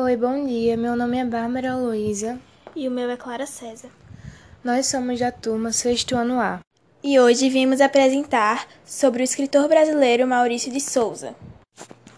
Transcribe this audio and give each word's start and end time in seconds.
Oi, 0.00 0.16
bom 0.16 0.46
dia. 0.46 0.76
Meu 0.76 0.94
nome 0.94 1.18
é 1.18 1.24
Bárbara 1.24 1.74
Luísa. 1.74 2.38
E 2.76 2.86
o 2.86 2.90
meu 2.90 3.10
é 3.10 3.16
Clara 3.16 3.46
César. 3.46 3.88
Nós 4.62 4.86
somos 4.86 5.18
da 5.18 5.32
turma 5.32 5.72
sexto 5.72 6.14
ano 6.14 6.38
A. 6.38 6.60
E 7.02 7.18
hoje 7.18 7.50
vimos 7.50 7.80
apresentar 7.80 8.68
sobre 8.84 9.22
o 9.22 9.24
escritor 9.24 9.66
brasileiro 9.66 10.24
Maurício 10.24 10.70
de 10.70 10.80
Souza. 10.80 11.34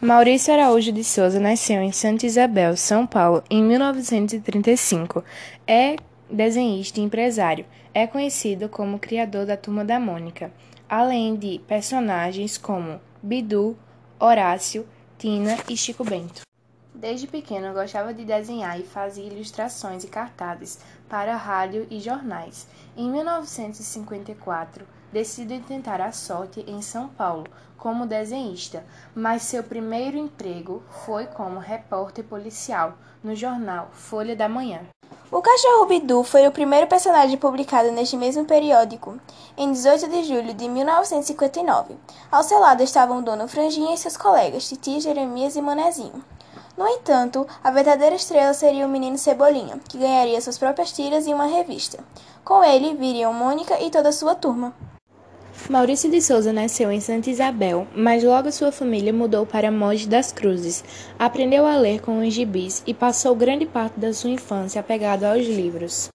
Maurício 0.00 0.54
Araújo 0.54 0.90
de 0.90 1.04
Souza 1.04 1.38
nasceu 1.38 1.82
em 1.82 1.92
Santa 1.92 2.24
Isabel, 2.24 2.78
São 2.78 3.06
Paulo, 3.06 3.44
em 3.50 3.62
1935. 3.62 5.22
É 5.66 5.96
desenhista 6.30 6.98
e 6.98 7.02
empresário. 7.02 7.66
É 7.92 8.06
conhecido 8.06 8.70
como 8.70 8.98
criador 8.98 9.44
da 9.44 9.54
Turma 9.54 9.84
da 9.84 10.00
Mônica, 10.00 10.50
além 10.88 11.36
de 11.36 11.60
personagens 11.68 12.56
como 12.56 12.98
Bidu, 13.22 13.76
Horácio, 14.18 14.88
Tina 15.18 15.58
e 15.68 15.76
Chico 15.76 16.04
Bento. 16.04 16.46
Desde 16.96 17.26
pequeno 17.26 17.74
gostava 17.74 18.14
de 18.14 18.24
desenhar 18.24 18.80
e 18.80 18.82
fazia 18.82 19.26
ilustrações 19.26 20.02
e 20.02 20.08
cartazes 20.08 20.78
para 21.06 21.36
rádio 21.36 21.86
e 21.90 22.00
jornais. 22.00 22.66
Em 22.96 23.10
1954, 23.10 24.86
decidiu 25.12 25.62
tentar 25.62 26.00
a 26.00 26.10
sorte 26.10 26.64
em 26.66 26.80
São 26.80 27.06
Paulo 27.08 27.44
como 27.76 28.06
desenhista, 28.06 28.82
mas 29.14 29.42
seu 29.42 29.62
primeiro 29.62 30.16
emprego 30.16 30.82
foi 31.04 31.26
como 31.26 31.58
repórter 31.58 32.24
policial 32.24 32.94
no 33.22 33.36
jornal 33.36 33.90
Folha 33.92 34.34
da 34.34 34.48
Manhã. 34.48 34.80
O 35.30 35.42
cachorro 35.42 35.84
Bidu 35.84 36.22
foi 36.22 36.48
o 36.48 36.52
primeiro 36.52 36.86
personagem 36.86 37.36
publicado 37.36 37.92
neste 37.92 38.16
mesmo 38.16 38.46
periódico, 38.46 39.20
em 39.54 39.70
18 39.70 40.08
de 40.08 40.24
julho 40.24 40.54
de 40.54 40.66
1959. 40.66 41.94
Ao 42.32 42.42
seu 42.42 42.58
lado 42.58 42.82
estavam 42.82 43.18
o 43.18 43.22
dono 43.22 43.46
Franjinha 43.46 43.92
e 43.92 43.98
seus 43.98 44.16
colegas, 44.16 44.66
Titi, 44.66 44.98
Jeremias 44.98 45.56
e 45.56 45.60
Manezinho. 45.60 46.24
No 46.76 46.86
entanto, 46.86 47.46
a 47.64 47.70
verdadeira 47.70 48.16
estrela 48.16 48.52
seria 48.52 48.86
o 48.86 48.88
menino 48.88 49.16
Cebolinha, 49.16 49.80
que 49.88 49.96
ganharia 49.96 50.40
suas 50.40 50.58
próprias 50.58 50.92
tiras 50.92 51.26
em 51.26 51.32
uma 51.32 51.46
revista. 51.46 51.98
Com 52.44 52.62
ele 52.62 52.94
viriam 52.94 53.32
Mônica 53.32 53.80
e 53.80 53.90
toda 53.90 54.10
a 54.10 54.12
sua 54.12 54.34
turma. 54.34 54.74
Maurício 55.70 56.10
de 56.10 56.20
Souza 56.20 56.52
nasceu 56.52 56.92
em 56.92 57.00
Santa 57.00 57.30
Isabel, 57.30 57.88
mas 57.94 58.22
logo 58.22 58.52
sua 58.52 58.70
família 58.70 59.12
mudou 59.12 59.46
para 59.46 59.70
Mogi 59.70 60.06
das 60.06 60.30
Cruzes. 60.30 60.84
Aprendeu 61.18 61.66
a 61.66 61.76
ler 61.76 62.00
com 62.02 62.20
os 62.20 62.32
gibis 62.32 62.82
e 62.86 62.92
passou 62.92 63.34
grande 63.34 63.66
parte 63.66 63.98
da 63.98 64.12
sua 64.12 64.30
infância 64.30 64.80
apegado 64.80 65.24
aos 65.24 65.46
livros. 65.46 66.08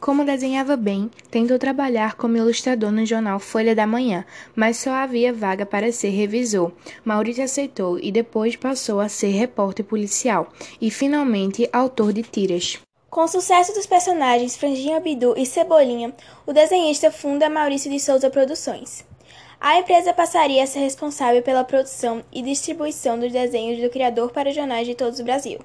Como 0.00 0.24
desenhava 0.24 0.76
bem, 0.76 1.10
tentou 1.30 1.58
trabalhar 1.58 2.14
como 2.14 2.36
ilustrador 2.36 2.92
no 2.92 3.06
jornal 3.06 3.38
Folha 3.38 3.74
da 3.74 3.86
Manhã, 3.86 4.24
mas 4.54 4.76
só 4.76 4.90
havia 4.90 5.32
vaga 5.32 5.64
para 5.64 5.90
ser 5.90 6.10
revisor. 6.10 6.72
Maurício 7.04 7.42
aceitou 7.42 7.98
e 7.98 8.12
depois 8.12 8.56
passou 8.56 9.00
a 9.00 9.08
ser 9.08 9.28
repórter 9.28 9.84
policial 9.84 10.52
e 10.80 10.90
finalmente 10.90 11.68
autor 11.72 12.12
de 12.12 12.22
tiras. 12.22 12.78
Com 13.08 13.22
o 13.22 13.28
sucesso 13.28 13.72
dos 13.72 13.86
personagens 13.86 14.56
Franjinha 14.56 15.00
Bidu 15.00 15.34
e 15.36 15.46
Cebolinha, 15.46 16.12
o 16.44 16.52
desenhista 16.52 17.10
funda 17.10 17.48
Maurício 17.48 17.90
de 17.90 18.00
Souza 18.00 18.28
Produções. 18.28 19.04
A 19.60 19.78
empresa 19.78 20.12
passaria 20.12 20.62
a 20.62 20.66
ser 20.66 20.80
responsável 20.80 21.40
pela 21.40 21.64
produção 21.64 22.22
e 22.30 22.42
distribuição 22.42 23.18
dos 23.18 23.32
desenhos 23.32 23.80
do 23.80 23.88
criador 23.88 24.30
para 24.32 24.52
jornais 24.52 24.86
de 24.86 24.94
todo 24.94 25.18
o 25.18 25.24
Brasil. 25.24 25.60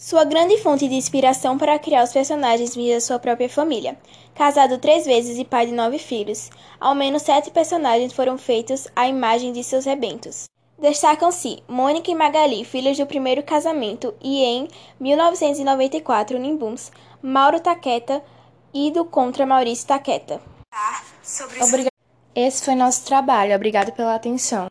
Sua 0.00 0.22
grande 0.22 0.56
fonte 0.58 0.86
de 0.86 0.94
inspiração 0.94 1.58
para 1.58 1.76
criar 1.76 2.04
os 2.04 2.12
personagens 2.12 2.72
vinha 2.72 2.94
da 2.94 3.00
sua 3.00 3.18
própria 3.18 3.48
família. 3.48 3.98
Casado 4.32 4.78
três 4.78 5.04
vezes 5.04 5.36
e 5.36 5.44
pai 5.44 5.66
de 5.66 5.72
nove 5.72 5.98
filhos, 5.98 6.50
ao 6.78 6.94
menos 6.94 7.22
sete 7.22 7.50
personagens 7.50 8.12
foram 8.12 8.38
feitos 8.38 8.86
à 8.94 9.08
imagem 9.08 9.50
de 9.52 9.64
seus 9.64 9.84
rebentos. 9.84 10.44
Destacam-se 10.78 11.64
Mônica 11.66 12.12
e 12.12 12.14
Magali, 12.14 12.64
filhos 12.64 12.96
do 12.96 13.06
primeiro 13.06 13.42
casamento, 13.42 14.14
e 14.22 14.44
em 14.44 14.68
1994, 15.00 16.38
Nimbuns, 16.38 16.92
Mauro 17.20 17.58
Taqueta 17.58 18.22
e 18.72 18.92
do 18.92 19.04
contra 19.04 19.44
Maurício 19.44 19.88
Taqueta. 19.88 20.40
Obrigado. 21.60 21.92
Esse 22.36 22.64
foi 22.64 22.76
nosso 22.76 23.04
trabalho. 23.04 23.52
Obrigado 23.52 23.90
pela 23.90 24.14
atenção. 24.14 24.66